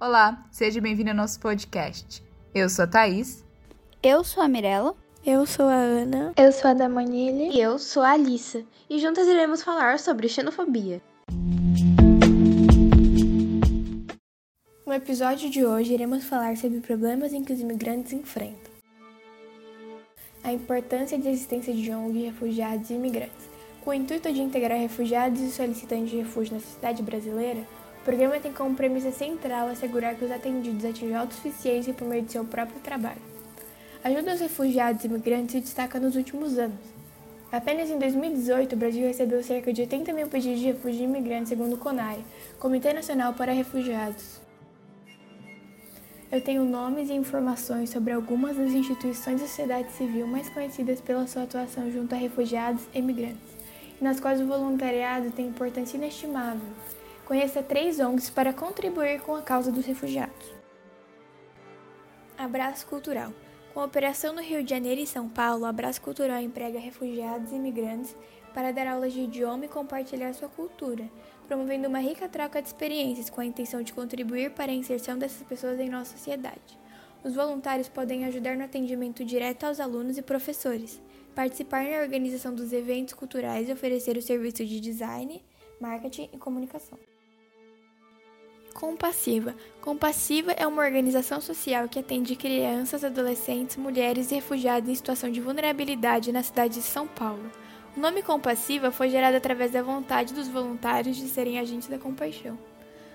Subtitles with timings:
[0.00, 2.22] Olá, seja bem-vindo ao nosso podcast.
[2.54, 3.44] Eu sou a Thaís.
[4.00, 4.94] Eu sou a Mirella.
[5.26, 6.32] Eu sou a Ana.
[6.36, 7.48] Eu sou a Damanile.
[7.48, 8.62] E eu sou a Alissa.
[8.88, 11.02] E juntas iremos falar sobre xenofobia.
[14.86, 18.70] No episódio de hoje, iremos falar sobre problemas em que os imigrantes enfrentam.
[20.44, 23.48] A importância da existência de ONG refugiados e imigrantes.
[23.82, 27.66] Com o intuito de integrar refugiados e solicitantes de refúgio na sociedade brasileira,
[28.08, 32.32] o programa tem como premissa central assegurar que os atendidos atinjam autossuficiência por meio de
[32.32, 33.20] seu próprio trabalho.
[34.02, 36.78] A ajuda aos refugiados e imigrantes se destaca nos últimos anos.
[37.52, 41.50] Apenas em 2018, o Brasil recebeu cerca de 80 mil pedidos de refúgio de imigrantes,
[41.50, 42.24] segundo o CONARE,
[42.58, 44.40] Comitê Nacional para Refugiados.
[46.32, 51.26] Eu tenho nomes e informações sobre algumas das instituições da sociedade civil mais conhecidas pela
[51.26, 53.54] sua atuação junto a refugiados e imigrantes,
[54.00, 56.70] nas quais o voluntariado tem importância inestimável.
[57.28, 60.50] Conheça três ONGs para contribuir com a causa dos refugiados.
[62.38, 63.34] Abraço Cultural.
[63.74, 67.52] Com a operação no Rio de Janeiro e São Paulo, o Abraço Cultural emprega refugiados
[67.52, 68.16] e imigrantes
[68.54, 71.06] para dar aulas de idioma e compartilhar sua cultura,
[71.46, 75.46] promovendo uma rica troca de experiências com a intenção de contribuir para a inserção dessas
[75.46, 76.78] pessoas em nossa sociedade.
[77.22, 80.98] Os voluntários podem ajudar no atendimento direto aos alunos e professores,
[81.34, 85.44] participar na organização dos eventos culturais e oferecer o serviço de design,
[85.78, 86.98] marketing e comunicação.
[88.78, 89.56] Compassiva.
[89.80, 95.40] Compassiva é uma organização social que atende crianças, adolescentes, mulheres e refugiados em situação de
[95.40, 97.50] vulnerabilidade na cidade de São Paulo.
[97.96, 102.56] O nome Compassiva foi gerado através da vontade dos voluntários de serem agentes da compaixão.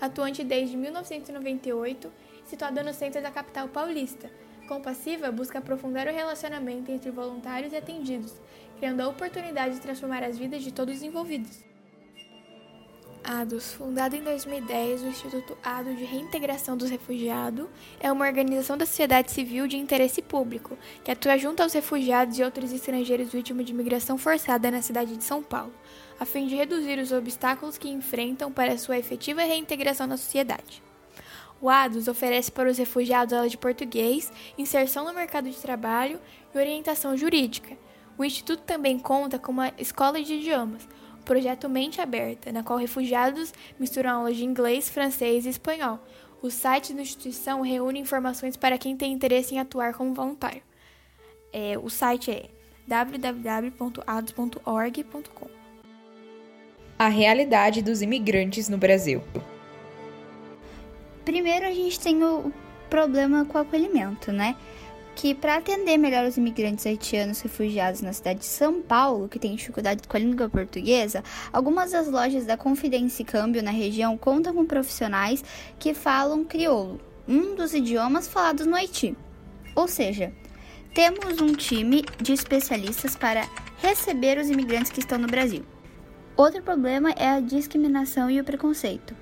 [0.00, 2.10] Atuante desde 1998,
[2.46, 4.30] situada no centro da capital paulista,
[4.66, 8.32] Compassiva busca aprofundar o relacionamento entre voluntários e atendidos,
[8.78, 11.69] criando a oportunidade de transformar as vidas de todos os envolvidos.
[13.22, 17.66] ADOS, fundado em 2010, o Instituto ADO de Reintegração dos Refugiados
[18.00, 22.42] é uma organização da sociedade civil de interesse público que atua junto aos refugiados e
[22.42, 25.72] outros estrangeiros vítimas de imigração forçada na cidade de São Paulo,
[26.18, 30.82] a fim de reduzir os obstáculos que enfrentam para sua efetiva reintegração na sociedade.
[31.60, 36.18] O ADOS oferece para os refugiados aula de português, inserção no mercado de trabalho
[36.54, 37.76] e orientação jurídica.
[38.16, 40.88] O Instituto também conta com uma escola de idiomas,
[41.24, 45.98] projeto Mente Aberta, na qual refugiados misturam aulas de inglês, francês e espanhol.
[46.42, 50.62] O site da instituição reúne informações para quem tem interesse em atuar como voluntário.
[51.52, 52.46] É, o site é
[52.86, 55.50] www.ados.org.com.
[56.98, 59.22] A realidade dos imigrantes no Brasil.
[61.24, 62.52] Primeiro, a gente tem o
[62.88, 64.56] problema com o acolhimento, né?
[65.14, 69.54] Que para atender melhor os imigrantes haitianos refugiados na cidade de São Paulo, que tem
[69.54, 71.22] dificuldade com a língua portuguesa,
[71.52, 75.44] algumas das lojas da Confidência e Câmbio na região contam com profissionais
[75.78, 79.16] que falam crioulo, um dos idiomas falados no Haiti.
[79.74, 80.32] Ou seja,
[80.94, 85.64] temos um time de especialistas para receber os imigrantes que estão no Brasil.
[86.36, 89.19] Outro problema é a discriminação e o preconceito.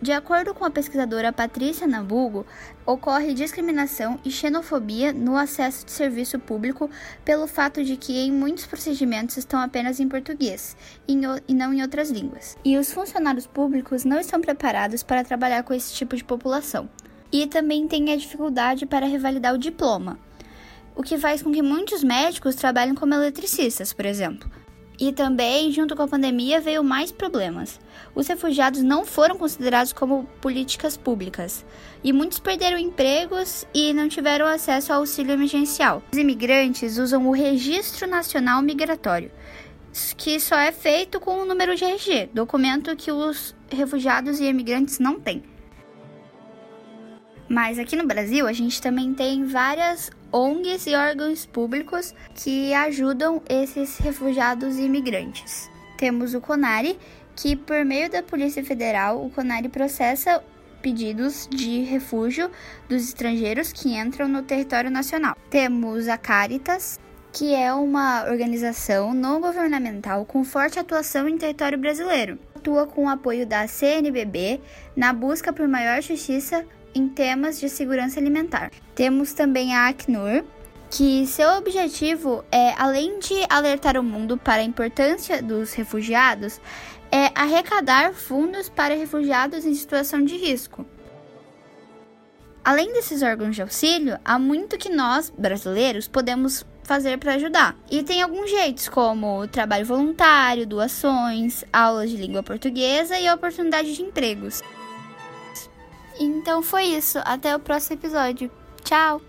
[0.00, 2.44] De acordo com a pesquisadora Patrícia Nabugo,
[2.84, 6.90] ocorre discriminação e xenofobia no acesso de serviço público
[7.24, 10.76] pelo fato de que em muitos procedimentos estão apenas em português
[11.08, 12.58] e não em outras línguas.
[12.62, 16.90] E os funcionários públicos não estão preparados para trabalhar com esse tipo de população.
[17.32, 20.18] E também tem a dificuldade para revalidar o diploma,
[20.94, 24.48] o que faz com que muitos médicos trabalhem como eletricistas, por exemplo,
[24.98, 27.78] e também, junto com a pandemia, veio mais problemas.
[28.14, 31.64] Os refugiados não foram considerados como políticas públicas,
[32.02, 36.02] e muitos perderam empregos e não tiveram acesso ao auxílio emergencial.
[36.12, 39.30] Os imigrantes usam o Registro Nacional Migratório,
[40.16, 44.98] que só é feito com o número de RG, documento que os refugiados e imigrantes
[44.98, 45.42] não têm.
[47.48, 53.40] Mas aqui no Brasil, a gente também tem várias ONGs e órgãos públicos que ajudam
[53.48, 55.70] esses refugiados e imigrantes.
[55.96, 56.98] Temos o CONARE,
[57.36, 60.42] que por meio da Polícia Federal, o CONARE processa
[60.82, 62.50] pedidos de refúgio
[62.88, 65.36] dos estrangeiros que entram no território nacional.
[65.50, 67.00] Temos a Caritas,
[67.32, 72.38] que é uma organização não governamental com forte atuação em território brasileiro.
[72.54, 74.60] Atua com o apoio da CNBB
[74.96, 76.64] na busca por maior justiça
[76.96, 78.70] em temas de segurança alimentar.
[78.94, 80.44] Temos também a Acnur,
[80.90, 86.58] que seu objetivo é, além de alertar o mundo para a importância dos refugiados,
[87.12, 90.86] é arrecadar fundos para refugiados em situação de risco.
[92.64, 97.76] Além desses órgãos de auxílio, há muito que nós, brasileiros, podemos fazer para ajudar.
[97.90, 104.02] E tem alguns jeitos, como trabalho voluntário, doações, aulas de língua portuguesa e oportunidade de
[104.02, 104.62] empregos.
[106.18, 107.18] Então foi isso.
[107.24, 108.50] Até o próximo episódio.
[108.82, 109.20] Tchau!